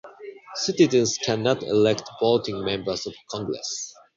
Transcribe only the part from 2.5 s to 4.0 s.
members of Congress.